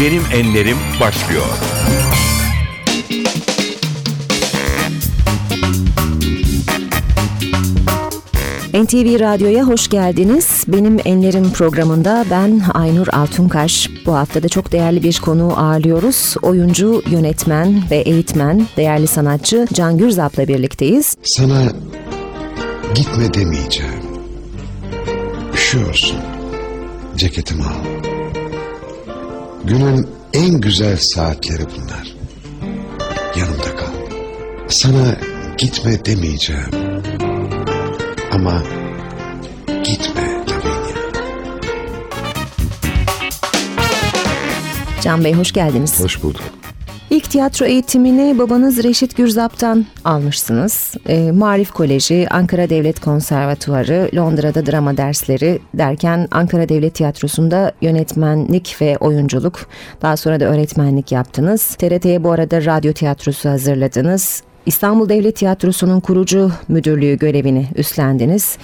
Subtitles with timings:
[0.00, 1.44] Benim Enlerim başlıyor.
[8.74, 10.64] NTV Radyo'ya hoş geldiniz.
[10.68, 13.90] Benim Enlerim programında ben Aynur Altunkaş.
[14.06, 16.34] Bu hafta da çok değerli bir konu ağırlıyoruz.
[16.42, 21.16] Oyuncu, yönetmen ve eğitmen, değerli sanatçı Can Gürzap'la birlikteyiz.
[21.22, 21.62] Sana
[22.94, 24.02] gitme demeyeceğim.
[25.54, 26.18] Üşüyorsun.
[27.16, 27.99] Ceketimi al.
[29.64, 32.14] Günün en güzel saatleri bunlar.
[33.36, 33.92] Yanımda kal.
[34.68, 35.16] Sana
[35.58, 36.70] gitme demeyeceğim.
[38.32, 38.62] Ama
[39.84, 41.00] gitme Lavinia.
[45.02, 46.00] Can Bey hoş geldiniz.
[46.00, 46.42] Hoş bulduk.
[47.30, 50.94] Tiyatro eğitimini babanız Reşit Gürzap'tan almışsınız.
[51.08, 58.96] E, Marif Koleji, Ankara Devlet Konservatuarı, Londra'da drama dersleri derken Ankara Devlet Tiyatrosu'nda yönetmenlik ve
[58.98, 59.66] oyunculuk,
[60.02, 61.74] daha sonra da öğretmenlik yaptınız.
[61.74, 64.42] TRT'ye bu arada radyo tiyatrosu hazırladınız.
[64.66, 68.58] İstanbul Devlet Tiyatrosu'nun kurucu müdürlüğü görevini üstlendiniz.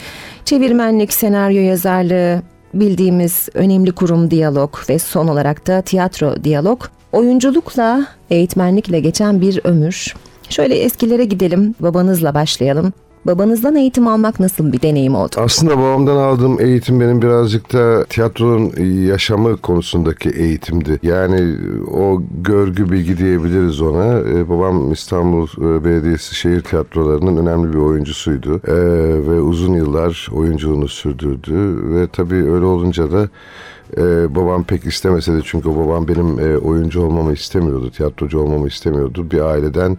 [0.45, 2.43] Çevirmenlik, senaryo yazarlığı,
[2.75, 6.96] bildiğimiz önemli kurum diyalog ve son olarak da tiyatro diyalog.
[7.17, 10.15] Oyunculukla, eğitmenlikle geçen bir ömür.
[10.49, 12.93] Şöyle eskilere gidelim, babanızla başlayalım.
[13.27, 15.35] Babanızdan eğitim almak nasıl bir deneyim oldu?
[15.37, 18.73] Aslında babamdan aldığım eğitim benim birazcık da tiyatronun
[19.07, 20.99] yaşamı konusundaki eğitimdi.
[21.03, 21.57] Yani
[21.93, 24.19] o görgü bilgi diyebiliriz ona.
[24.19, 28.61] Ee, babam İstanbul e, Belediyesi şehir tiyatrolarının önemli bir oyuncusuydu.
[28.69, 28.73] Ee,
[29.31, 31.55] ve uzun yıllar oyunculuğunu sürdürdü.
[31.95, 33.29] Ve tabii öyle olunca da
[33.99, 39.31] ee, babam pek istemese de çünkü babam benim e, oyuncu olmamı istemiyordu, tiyatrocu olmamı istemiyordu.
[39.31, 39.99] Bir aileden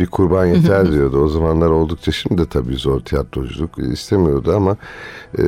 [0.00, 1.24] bir kurban yeter diyordu.
[1.24, 4.76] O zamanlar oldukça şimdi de tabii zor tiyatroculuk istemiyordu ama
[5.38, 5.42] e,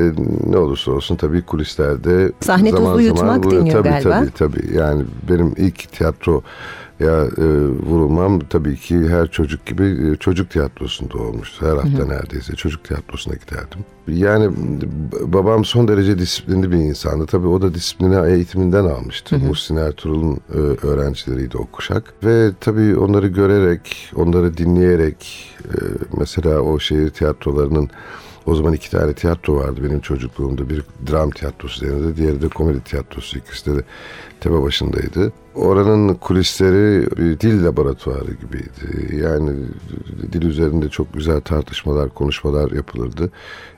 [0.46, 3.16] ne olursa olsun tabii kulislerde Sahne zaman vuruyor.
[3.60, 4.10] deniyor tabii, galiba.
[4.10, 6.42] Tabii tabii yani benim ilk tiyatro
[7.00, 11.66] ya e, vurulmam tabii ki her çocuk gibi e, çocuk tiyatrosunda olmuştu.
[11.66, 13.80] Her hafta neredeyse çocuk tiyatrosuna giderdim.
[14.08, 14.50] Yani
[15.20, 17.26] babam son derece disiplinli bir insandı.
[17.26, 19.38] Tabii o da disiplini eğitiminden almıştı.
[19.38, 22.14] Muhsin Ertuğrul'un e, öğrencileriydi o kuşak.
[22.24, 25.76] Ve tabii onları görerek, onları dinleyerek e,
[26.16, 27.90] mesela o şehir tiyatrolarının
[28.46, 30.68] o zaman iki tane tiyatro vardı benim çocukluğumda.
[30.70, 33.38] Bir dram tiyatrosu denildi, diğeri de komedi tiyatrosu.
[33.38, 33.82] İkisi de
[34.40, 35.32] tepe başındaydı.
[35.54, 39.16] Oranın kulisleri bir dil laboratuvarı gibiydi.
[39.22, 39.50] Yani
[40.32, 43.30] dil üzerinde çok güzel tartışmalar, konuşmalar yapılırdı.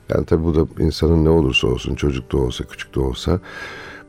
[0.09, 3.39] Yani tabii bu da insanın ne olursa olsun, çocuk da olsa, küçük de olsa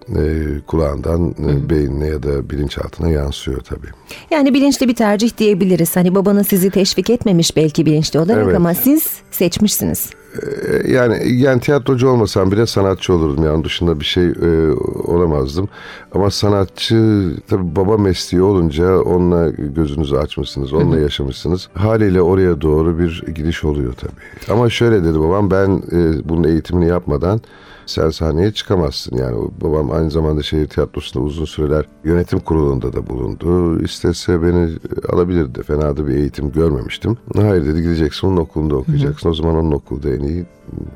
[0.08, 3.88] e, kulağından e, beynine ya da bilinçaltına yansıyor tabii.
[4.30, 5.96] Yani bilinçli bir tercih diyebiliriz.
[5.96, 8.56] Hani babanız sizi teşvik etmemiş belki bilinçli olarak Evet.
[8.56, 10.10] ama siz seçmişsiniz.
[10.42, 13.44] E, Yani yani tiyatrocu olmasam bile sanatçı olurdum.
[13.44, 14.70] Yani dışında bir şey e,
[15.04, 15.68] olamazdım.
[16.14, 21.68] Ama sanatçı tabii baba mesleği olunca onunla gözünüzü açmışsınız, onunla yaşamışsınız.
[21.74, 24.52] Haliyle oraya doğru bir gidiş oluyor tabii.
[24.52, 27.40] Ama şöyle dedi babam ben e, bunun eğitimini yapmadan
[27.86, 29.16] sen sahneye çıkamazsın.
[29.16, 33.80] Yani babam aynı zamanda şehir tiyatrosunda uzun süreler yönetim kurulunda da bulundu.
[33.82, 34.68] İstese beni
[35.12, 35.62] alabilirdi.
[35.62, 37.16] Fena da bir eğitim görmemiştim.
[37.36, 39.28] Hayır dedi gideceksin onun okulunda okuyacaksın.
[39.28, 40.46] O zaman onun okulda en iyi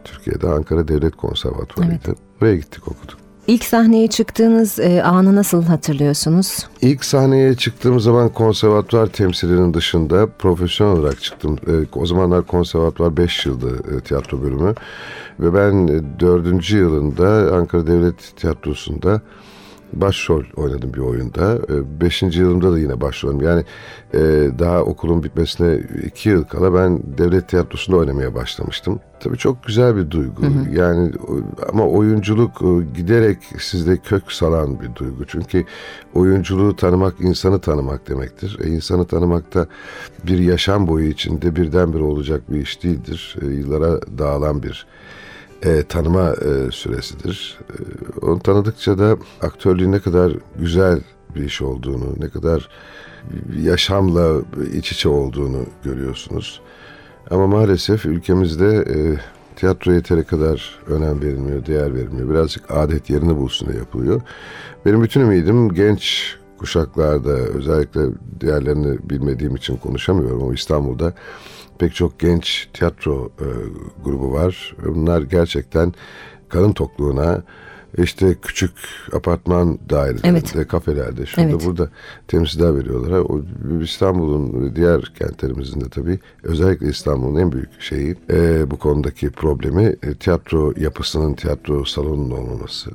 [0.04, 2.14] Türkiye'de Ankara Devlet Konservatuvarı'ydı.
[2.42, 3.29] Oraya gittik okuduk.
[3.50, 6.66] İlk sahneye çıktığınız e, anı nasıl hatırlıyorsunuz?
[6.82, 11.58] İlk sahneye çıktığım zaman konservatuvar temsilinin dışında profesyonel olarak çıktım.
[11.66, 14.74] E, o zamanlar konservatuvar 5 yıldı e, tiyatro bölümü.
[15.40, 19.20] Ve ben e, dördüncü yılında Ankara Devlet Tiyatrosu'nda
[19.92, 21.54] başrol oynadım bir oyunda.
[21.54, 23.40] E, Beşinci yılımda da yine başrolüm.
[23.40, 23.64] Yani
[24.14, 24.18] e,
[24.58, 29.00] daha okulun bitmesine iki yıl kala ben devlet tiyatrosunda oynamaya başlamıştım.
[29.20, 30.42] Tabii çok güzel bir duygu.
[30.72, 32.60] Yani o- ama oyunculuk
[32.96, 35.24] giderek sizde kök salan bir duygu.
[35.26, 35.64] Çünkü
[36.14, 38.58] oyunculuğu tanımak insanı tanımak demektir.
[38.64, 39.66] E, insanı tanımak da
[40.26, 43.36] bir yaşam boyu içinde birdenbire olacak bir iş değildir.
[43.42, 44.86] E, yıllara dağılan bir
[45.62, 47.58] e, tanıma e, süresidir.
[47.70, 47.76] E,
[48.26, 51.00] onu tanıdıkça da aktörlüğün ne kadar güzel
[51.34, 52.68] bir iş olduğunu, ne kadar
[53.62, 54.42] yaşamla
[54.74, 56.60] iç içe olduğunu görüyorsunuz.
[57.30, 58.96] Ama maalesef ülkemizde e,
[59.56, 62.30] tiyatro yeteri kadar önem verilmiyor, değer verilmiyor.
[62.30, 64.20] Birazcık adet yerini bulsun yapılıyor.
[64.86, 68.00] Benim bütün ümidim genç kuşaklarda özellikle
[68.40, 71.12] diğerlerini bilmediğim için konuşamıyorum ama İstanbul'da
[71.80, 73.46] pek çok genç tiyatro e,
[74.04, 74.76] grubu var.
[74.84, 75.92] Bunlar gerçekten
[76.48, 77.42] karın tokluğuna
[77.98, 78.72] işte küçük
[79.12, 80.68] apartman dairelerinde, Evet.
[80.68, 81.66] kafelerde, şurada Evet.
[81.66, 81.90] burada
[82.28, 83.42] temsiller veriyorlar.
[83.82, 89.96] İstanbul'un ve diğer kentlerimizin de tabii özellikle İstanbul'un en büyük şeyi e, bu konudaki problemi
[90.02, 92.90] e, tiyatro yapısının, tiyatro salonunun olmaması.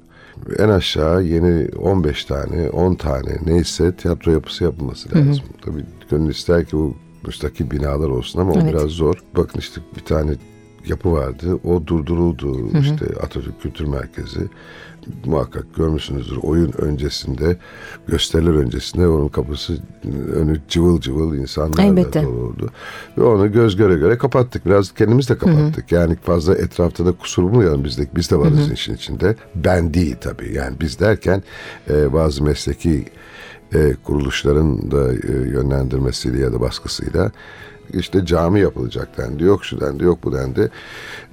[0.59, 5.43] en aşağı yeni 15 tane, 10 tane neyse tiyatro yapısı yapılması lazım.
[5.61, 6.95] Tabii gönül ister ki bu
[7.27, 8.73] müstakil binalar olsun ama o Evet.
[8.73, 9.15] biraz zor.
[9.37, 10.31] Bakın işte bir tane
[10.87, 11.59] yapı vardı.
[11.63, 12.77] O durduruldu.
[12.79, 14.39] İşte Atatürk Kültür Merkezi.
[15.25, 16.37] Muhakkak görmüşsünüzdür.
[16.37, 17.57] Oyun öncesinde,
[18.07, 19.77] gösteriler öncesinde onun kapısı
[20.35, 22.27] önü cıvıl cıvıl insanlarla Elbette.
[23.17, 24.65] Ve onu göz göre göre kapattık.
[24.65, 25.91] Biraz kendimiz de kapattık.
[25.91, 28.07] Yani fazla etrafta da kusur bulmayalım biz de.
[28.15, 29.35] Biz de varız işin içinde.
[29.55, 30.53] Ben değil tabii.
[30.53, 31.43] Yani biz derken
[31.89, 33.05] e, bazı mesleki
[33.75, 37.31] e, kuruluşların da e, yönlendirmesiyle ya da baskısıyla
[37.93, 39.43] işte cami yapılacak dendi.
[39.43, 40.69] Yok şu dendi, yok bu dendi.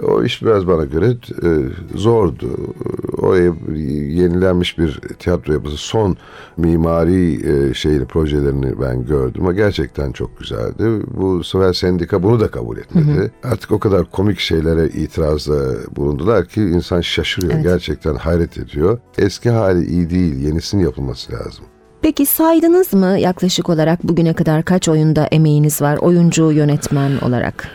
[0.02, 1.06] O iş biraz bana göre
[1.42, 1.50] e,
[1.98, 2.46] zordu.
[3.18, 3.52] Oraya
[4.08, 6.16] yenilenmiş bir tiyatro yapısı son
[6.56, 9.42] mimari e, şeyini projelerini ben gördüm.
[9.42, 11.02] Ama gerçekten çok güzeldi.
[11.16, 13.32] Bu sefer sendika bunu da kabul etmedi.
[13.42, 17.52] Artık o kadar komik şeylere itirazda bulundular ki insan şaşırıyor.
[17.52, 17.64] Evet.
[17.64, 18.98] Gerçekten hayret ediyor.
[19.18, 20.36] Eski hali iyi değil.
[20.36, 21.64] Yenisinin yapılması lazım.
[22.02, 27.68] Peki saydınız mı yaklaşık olarak bugüne kadar kaç oyunda emeğiniz var oyuncu yönetmen olarak?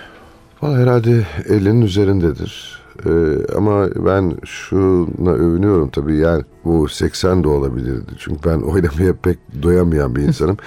[0.61, 2.77] Valla herhalde 50'nin üzerindedir.
[3.05, 3.09] Ee,
[3.55, 8.11] ama ben şuna övünüyorum tabii yani bu 80 de olabilirdi.
[8.17, 10.57] Çünkü ben oynamaya pek doyamayan bir insanım.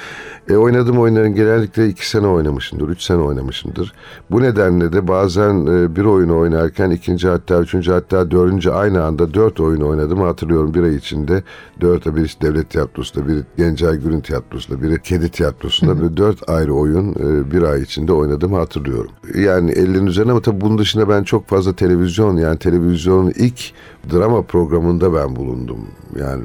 [0.50, 3.92] e, oynadığım oyunların genellikle 2 sene oynamışımdır, 3 sene oynamışımdır.
[4.30, 9.34] Bu nedenle de bazen e, bir oyunu oynarken ikinci hatta üçüncü hatta dördüncü aynı anda
[9.34, 11.42] dört oyun oynadım hatırlıyorum bir ay içinde.
[11.80, 17.12] Dört bir devlet tiyatrosunda, biri Gencay Gürün tiyatrosunda, biri Kedi tiyatrosunda böyle dört ayrı oyun
[17.12, 19.10] e, bir ay içinde oynadım hatırlıyorum.
[19.34, 23.72] Yani 50'nin üzerine ama tabii bunun dışında ben çok fazla televizyon yani televizyonun ilk
[24.12, 25.78] drama programında ben bulundum.
[26.20, 26.42] Yani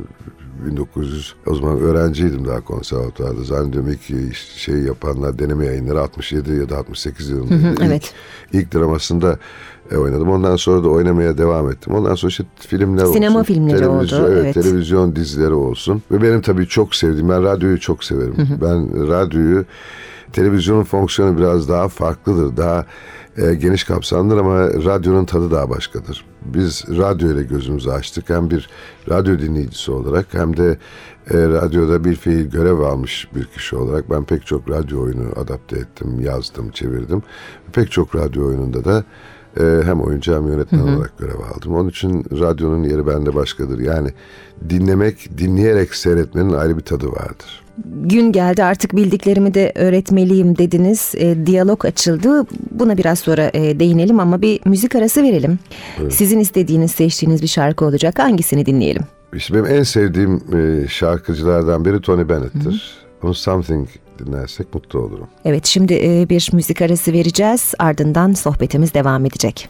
[0.65, 3.44] 1900 o zaman öğrenciydim daha konservatuvarda.
[3.44, 7.53] Zannediyorum ilk şey yapanlar deneme yayınları 67 ya da 68 yılında.
[7.56, 8.13] İlk- evet.
[8.53, 9.39] İlk dramasında
[9.92, 10.30] e, oynadım.
[10.30, 11.94] Ondan sonra da oynamaya devam ettim.
[11.94, 13.53] Ondan sonra işte filmler Sinema olsun.
[13.53, 14.53] filmleri televizyon, oldu, Evet, evet.
[14.53, 16.01] televizyon dizileri olsun.
[16.12, 18.36] Ve benim tabii çok sevdiğim, ben radyoyu çok severim.
[18.62, 19.65] Ben radyoyu,
[20.33, 22.57] televizyonun fonksiyonu biraz daha farklıdır.
[22.57, 22.86] Daha
[23.38, 26.25] e, geniş kapsamlıdır ama radyonun tadı daha başkadır.
[26.45, 28.30] Biz radyo ile gözümüzü açtık.
[28.30, 28.69] Hem bir
[29.10, 30.77] radyo dinleyicisi olarak hem de
[31.31, 35.77] e, radyoda bir fiil görev almış bir kişi olarak ben pek çok radyo oyunu adapte
[35.77, 37.24] ettim, yazdım, çevirdim.
[37.74, 39.04] Pek çok radyo oyununda da
[39.60, 41.75] e, hem oyuncu hem yönetmen olarak görev aldım.
[41.75, 43.80] Onun için radyonun yeri bende başkadır.
[43.80, 44.10] Yani
[44.69, 47.64] dinlemek, dinleyerek seyretmenin ayrı bir tadı vardır.
[47.86, 51.13] Gün geldi artık bildiklerimi de öğretmeliyim dediniz.
[51.18, 52.45] E, diyalog açıldı.
[52.72, 55.60] Buna biraz sonra e, değinelim ama bir müzik arası verelim.
[56.10, 58.19] Sizin istediğiniz, seçtiğiniz bir şarkı olacak.
[58.19, 59.04] Hangisini dinleyelim?
[59.33, 63.06] İşte benim en sevdiğim e, şarkıcılardan biri Tony Bennett'tir.
[63.24, 63.88] Onun Something
[64.19, 65.27] dinlersek mutlu olurum.
[65.45, 67.74] Evet şimdi e, bir müzik arası vereceğiz.
[67.80, 69.69] Ardından sohbetimiz devam edecek.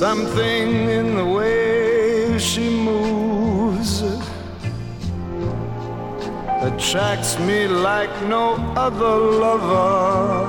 [0.00, 4.00] Something in the way she moves
[6.68, 10.48] attracts me like no other lover.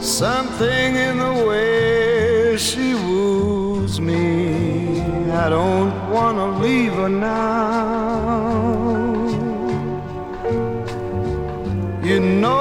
[0.00, 5.00] Something in the way she woos me.
[5.30, 8.40] I don't wanna leave her now.
[12.02, 12.58] You know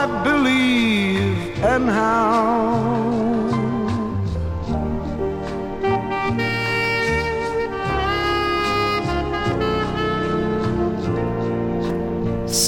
[0.00, 2.67] I believe and how.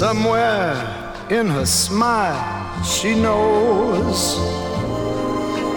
[0.01, 0.73] Somewhere
[1.29, 4.39] in her smile, she knows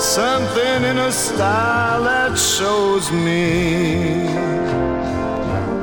[0.00, 4.28] Something in her style that shows me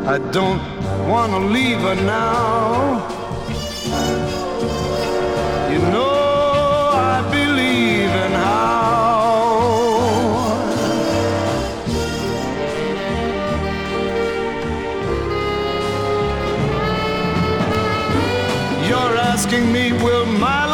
[0.07, 0.63] I don't
[1.07, 3.16] want to leave her now.
[19.47, 20.66] Asking me, will my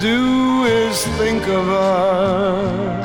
[0.00, 3.00] do is think of her.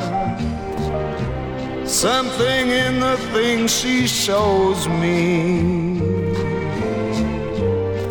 [1.86, 6.00] Something in the things she shows me.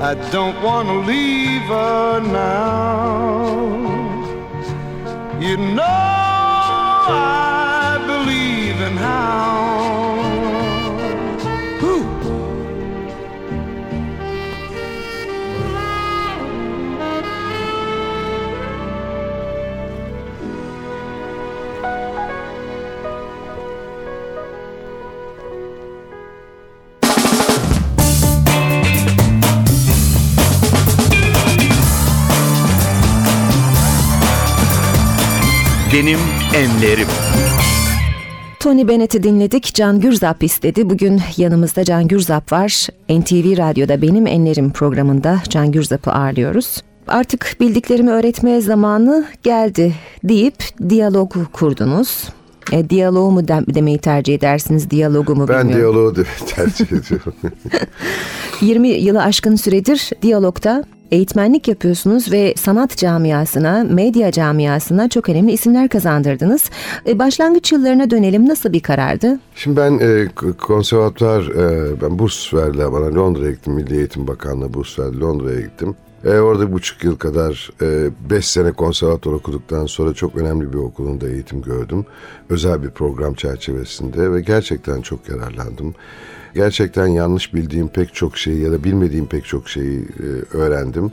[0.02, 3.56] I don't want to leave her now.
[5.40, 10.15] You know I believe in how.
[35.94, 36.20] Benim
[36.56, 37.08] enlerim.
[38.60, 39.74] Tony Bennett'i dinledik.
[39.74, 40.90] Can Gürzap istedi.
[40.90, 42.88] Bugün yanımızda Can Gürzap var.
[43.10, 46.84] NTV Radyo'da Benim Enlerim programında Can Gürzap'ı ağırlıyoruz.
[47.08, 50.56] Artık bildiklerimi öğretmeye zamanı geldi deyip
[50.90, 52.24] diyalogu kurdunuz.
[52.72, 55.94] E, diyaloğu mu de- demeyi tercih edersiniz, diyalogu mu Ben bilmiyorum.
[55.96, 56.24] diyaloğu de-
[56.56, 57.34] tercih ediyorum.
[58.62, 65.90] 20 yılı aşkın süredir diyalogda eğitmenlik yapıyorsunuz ve sanat camiasına, medya camiasına çok önemli isimler
[65.90, 66.70] kazandırdınız.
[67.08, 68.50] E, Başlangıç yıllarına dönelim.
[68.50, 69.40] Nasıl bir karardı?
[69.56, 73.74] Şimdi ben e, k- konservatuvar, e, ben burs verdiler bana Londra'ya gittim.
[73.74, 75.96] Milli Eğitim Bakanlığı burs verdi Londra'ya gittim.
[76.26, 81.30] E, orada buçuk yıl kadar, e, beş sene konservatuvar okuduktan sonra çok önemli bir okulunda
[81.30, 82.06] eğitim gördüm.
[82.50, 85.96] Özel bir program çerçevesinde ve gerçekten çok yararlandım.
[86.56, 91.12] Gerçekten yanlış bildiğim pek çok şeyi ya da bilmediğim pek çok şeyi e, öğrendim.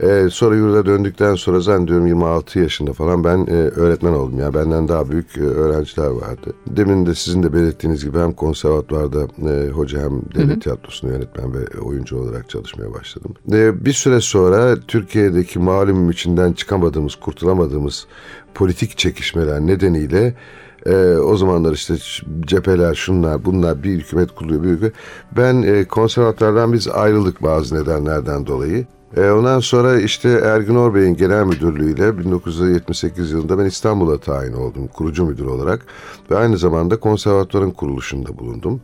[0.00, 4.38] E, sonra yurda döndükten sonra zannediyorum 26 yaşında falan ben e, öğretmen oldum.
[4.38, 6.54] Yani benden daha büyük e, öğrenciler vardı.
[6.66, 11.80] Demin de sizin de belirttiğiniz gibi hem konservatuvarda e, hoca hem devlet tiyatrosunda yönetmen ve
[11.80, 13.34] oyuncu olarak çalışmaya başladım.
[13.52, 18.06] E, bir süre sonra Türkiye'deki malum içinden çıkamadığımız, kurtulamadığımız
[18.54, 20.34] politik çekişmeler nedeniyle
[20.86, 21.94] ee, o zamanlar işte
[22.46, 24.94] cepheler şunlar bunlar bir hükümet kuruluyor bir hükümet.
[25.36, 28.86] Ben e, konservatlardan biz ayrıldık bazı nedenlerden dolayı.
[29.16, 35.24] E, ondan sonra işte Ergün Orbey'in genel müdürlüğüyle 1978 yılında ben İstanbul'a tayin oldum kurucu
[35.24, 35.86] müdür olarak.
[36.30, 38.80] Ve aynı zamanda konservatuvarın kuruluşunda bulundum.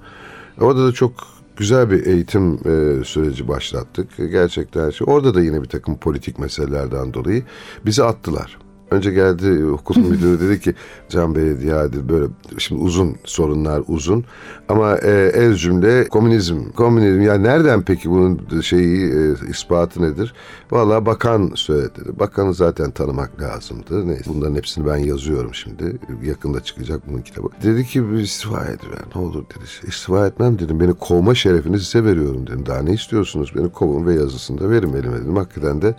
[0.61, 1.13] Orada da çok
[1.57, 4.17] güzel bir eğitim e, süreci başlattık.
[4.17, 5.07] Gerçekten şey.
[5.11, 7.43] Orada da yine bir takım politik meselelerden dolayı
[7.87, 8.68] bizi attılar.
[8.91, 10.75] Önce geldi okul müdürü dedi ki
[11.09, 12.27] Can Bey ya dedi, böyle
[12.59, 14.25] şimdi uzun sorunlar uzun
[14.69, 16.71] ama e, ez cümle komünizm.
[16.77, 20.35] Komünizm ya nereden peki bunun şeyi e, ispatı nedir?
[20.71, 22.01] Vallahi bakan söyledi.
[22.19, 24.09] Bakanı zaten tanımak lazımdı.
[24.09, 25.99] Neyse bunların hepsini ben yazıyorum şimdi.
[26.25, 27.49] Yakında çıkacak bunun kitabı.
[27.63, 28.89] Dedi ki istifa edin.
[29.15, 29.65] Ne olur dedi.
[29.89, 30.81] İstifa etmem dedim.
[30.81, 32.67] Beni kovma şerefini size veriyorum dedim.
[32.67, 33.53] Daha ne istiyorsunuz?
[33.57, 35.37] Beni kovun ve yazısını da verin elime dedim.
[35.37, 35.95] Hakikaten de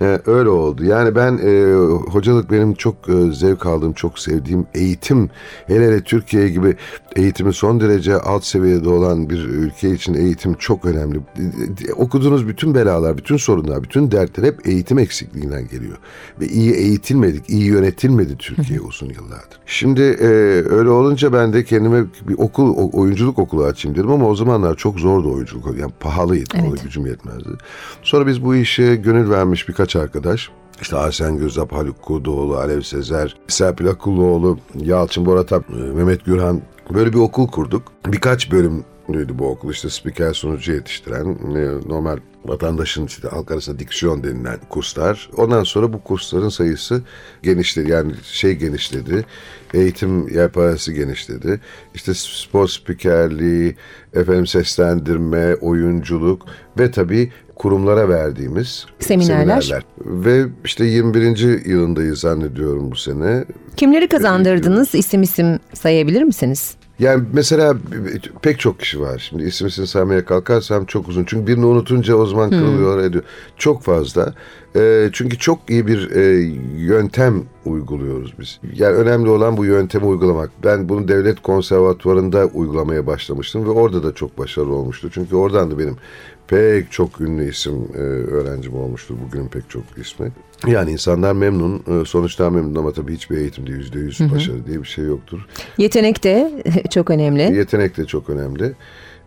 [0.00, 0.84] ee, öyle oldu.
[0.84, 1.74] Yani ben e,
[2.10, 5.30] hocalık benim çok e, zevk aldığım, çok sevdiğim eğitim.
[5.66, 6.76] Hele hele Türkiye gibi
[7.16, 11.18] eğitimi son derece alt seviyede olan bir ülke için eğitim çok önemli.
[11.18, 11.42] E,
[11.88, 15.96] e, Okuduğunuz bütün belalar, bütün sorunlar, bütün dertler hep eğitim eksikliğinden geliyor.
[16.40, 19.58] Ve iyi eğitilmedik, iyi yönetilmedi Türkiye uzun yıllardır.
[19.66, 20.26] Şimdi e,
[20.70, 25.00] öyle olunca ben de kendime bir okul, oyunculuk okulu açayım dedim ama o zamanlar çok
[25.00, 25.78] zordu oyunculuk.
[25.78, 26.82] Yani pahalıydı, Evet.
[26.82, 27.48] gücüm yetmezdi.
[28.02, 33.36] Sonra biz bu işe gönül vermiş birkaç arkadaş işte Arsen Gürzap, Haluk Kurdoğlu, Alev Sezer,
[33.48, 36.62] Serpil Akıllıoğlu, Yalçın Boratap, e, Mehmet Gürhan
[36.94, 37.92] böyle bir okul kurduk.
[38.06, 41.26] Birkaç bölümlüydü bu okul işte spiker sunucu yetiştiren
[41.56, 45.30] e, normal vatandaşın işte halk arasında diksiyon denilen kurslar.
[45.36, 47.02] Ondan sonra bu kursların sayısı
[47.42, 49.24] genişledi yani şey genişledi.
[49.74, 51.60] Eğitim yelpazesi genişledi.
[51.94, 53.76] İşte spor spikerliği,
[54.14, 56.46] efendim seslendirme, oyunculuk
[56.78, 59.82] ve tabii kurumlara verdiğimiz Seminerler.
[60.04, 61.66] Ve işte 21.
[61.66, 63.44] yılındayız zannediyorum bu sene.
[63.76, 64.94] Kimleri kazandırdınız?
[64.94, 66.76] İsim isim sayabilir misiniz?
[66.98, 67.76] Yani mesela
[68.42, 69.26] pek çok kişi var.
[69.28, 71.24] Şimdi isim isim saymaya kalkarsam çok uzun.
[71.24, 73.24] Çünkü birini unutunca o zaman kırılıyor ediyor.
[73.56, 74.34] Çok fazla.
[74.76, 76.22] Ee, çünkü çok iyi bir e,
[76.76, 78.60] yöntem uyguluyoruz biz.
[78.74, 80.50] Yani önemli olan bu yöntemi uygulamak.
[80.64, 85.10] Ben bunu devlet konservatuvarında uygulamaya başlamıştım ve orada da çok başarılı olmuştu.
[85.12, 85.96] Çünkü oradan da benim
[86.48, 89.14] pek çok ünlü isim e, öğrencim olmuştur.
[89.26, 90.32] Bugünün pek çok ismi.
[90.66, 91.82] Yani insanlar memnun.
[92.02, 95.46] E, sonuçtan memnun ama tabii hiçbir eğitimde yüzde yüz başarı diye bir şey yoktur.
[95.78, 97.42] Yetenek de çok önemli.
[97.56, 98.72] Yetenek de çok önemli.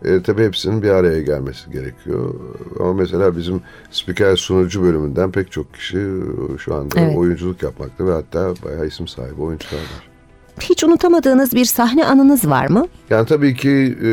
[0.06, 2.34] E, tabii hepsinin bir araya gelmesi gerekiyor.
[2.80, 3.62] Ama mesela bizim
[3.92, 7.18] spiker sunucu bölümünden pek çok kişi e, şu anda Evet.
[7.18, 10.10] oyunculuk yapmakta ve hatta bayağı isim sahibi oyuncular var.
[10.62, 12.88] hiç unutamadığınız bir sahne anınız var mı?
[13.10, 14.10] Yani tabii ki e,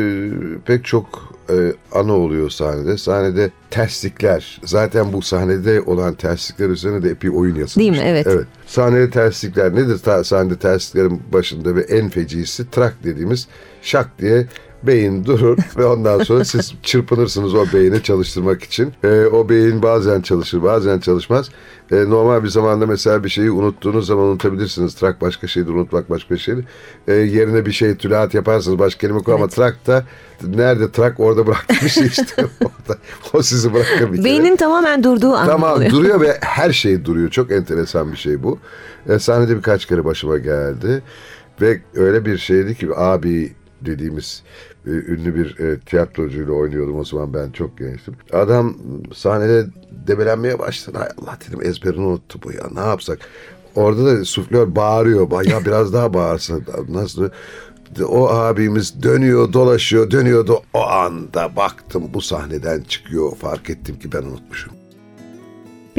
[0.65, 2.97] pek çok e, anı oluyor sahnede.
[2.97, 4.61] Sahnede terslikler.
[4.63, 7.77] Zaten bu sahnede olan terslikler üzerine de epey oyun yazılmış.
[7.77, 8.09] Değil mi?
[8.09, 8.27] Evet.
[8.27, 8.47] Evet.
[8.67, 9.97] Sahnede terslikler nedir?
[9.97, 13.47] Ta, sahnede tersliklerin başında ve en fecisi trak dediğimiz
[13.81, 14.47] şak diye
[14.83, 18.93] beyin durur ve ondan sonra siz çırpınırsınız o beyni çalıştırmak için.
[19.03, 21.49] E, o beyin bazen çalışır bazen çalışmaz.
[21.91, 24.95] E, normal bir zamanda mesela bir şeyi unuttuğunuz zaman unutabilirsiniz.
[24.95, 26.65] Trak başka şeydir, unutmak başka şeydir.
[27.07, 30.03] E, yerine bir şey tülahat yaparsınız, başka kelime koy ama trak da
[30.47, 32.23] nerede trak orada bıraktı bir şey işte.
[32.61, 32.99] Orada,
[33.33, 34.23] o sizi bırakır bir kere.
[34.23, 35.91] Beynin tamamen durduğu an Tamam oluyor.
[35.91, 37.29] duruyor ve her şey duruyor.
[37.29, 38.59] Çok enteresan bir şey bu.
[39.09, 41.03] E, sahnede birkaç kere başıma geldi.
[41.61, 44.43] Ve öyle bir şeydi ki abi dediğimiz
[44.85, 48.15] e, ünlü bir e, tiyatrocuyla oynuyordum o zaman ben çok gençtim.
[48.33, 48.75] Adam
[49.13, 49.67] sahnede
[50.07, 50.97] debelenmeye başladı.
[50.97, 53.19] Hay Allah dedim ezberini unuttu bu ya ne yapsak.
[53.75, 55.45] Orada da suflör bağırıyor.
[55.45, 56.65] Ya biraz daha bağırsın.
[56.89, 57.29] Nasıl?
[58.07, 60.61] O abimiz dönüyor dolaşıyor dönüyordu.
[60.73, 63.35] O anda baktım bu sahneden çıkıyor.
[63.35, 64.78] Fark ettim ki ben unutmuşum.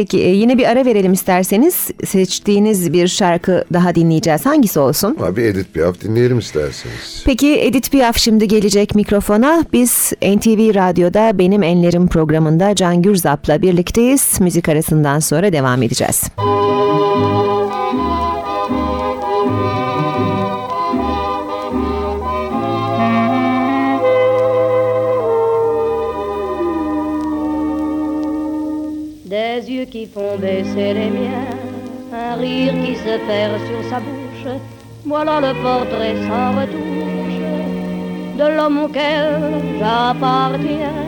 [0.00, 1.88] Peki e, yine bir ara verelim isterseniz.
[2.04, 4.46] Seçtiğiniz bir şarkı daha dinleyeceğiz.
[4.46, 5.16] Hangisi olsun?
[5.20, 7.22] Abi Edith Piaf dinleyelim isterseniz.
[7.26, 9.64] Peki Edith Piaf şimdi gelecek mikrofona.
[9.72, 14.40] Biz NTV Radyo'da Benim Enlerim programında Can Gürzap'la birlikteyiz.
[14.40, 16.22] Müzik arasından sonra devam edeceğiz.
[16.22, 16.30] Des
[29.70, 31.50] yeux qui font baisser les miens,
[32.12, 34.48] un rire qui se perd sur sa bouche.
[35.06, 37.40] Voilà le portrait sans retouche
[38.40, 39.26] de l'homme auquel
[39.78, 41.06] j'appartiens.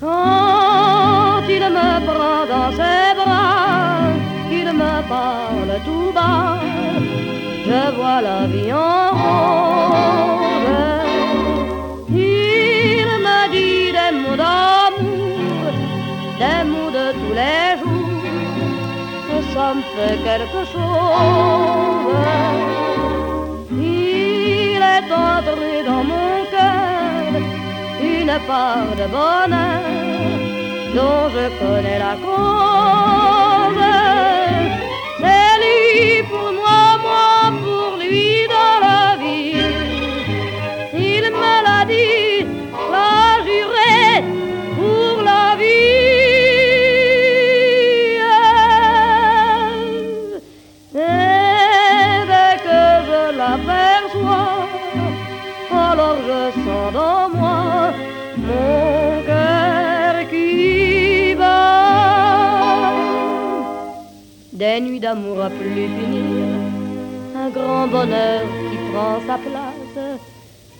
[0.00, 4.08] Quand il me prend dans ses bras,
[4.48, 6.58] qu'il me parle tout bas,
[7.68, 10.48] je vois la vie en rose.
[12.10, 14.77] Il me dit des mots
[17.38, 18.18] les jours,
[19.94, 22.16] fait quelque chose.
[23.72, 27.30] Il est entré dans mon cœur
[28.16, 29.82] une part de bonheur
[30.96, 32.68] dont je connais la cause.
[64.58, 66.48] Des nuits d'amour à plus finir,
[67.42, 70.18] un grand bonheur qui prend sa place.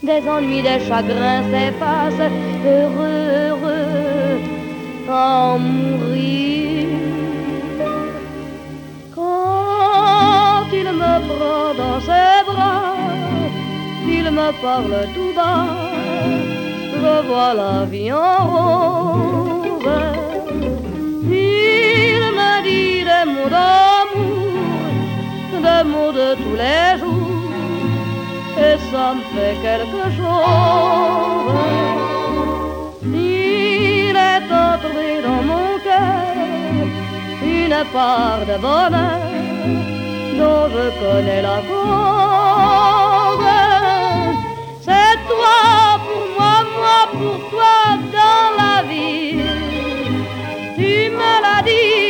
[0.03, 2.33] Des ennuis, des chagrins s'effacent,
[2.67, 4.41] heureux, heureux,
[5.09, 6.89] en mourir.
[9.15, 12.97] Quand il me prend dans ses bras,
[14.09, 15.69] il me parle tout bas,
[17.01, 19.28] je vois la vie en rose.
[23.19, 24.91] Des mots d'amour,
[25.65, 27.51] des mots de tous les jours,
[28.67, 31.55] et ça me fait quelque chose.
[33.05, 36.35] Il est entré dans mon cœur
[37.43, 39.29] une part de bonheur
[40.39, 41.99] dont je connais la cause.
[44.87, 45.59] C'est toi
[46.07, 47.77] pour moi, moi pour toi
[48.19, 49.43] dans la vie.
[50.77, 52.08] Tu me l'as dit,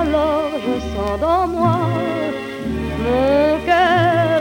[0.00, 1.78] alors je sens dans moi
[3.02, 4.40] mon cœur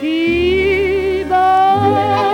[0.00, 2.27] qui bat.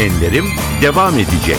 [0.00, 0.46] Enlerim
[0.82, 1.56] devam edecek.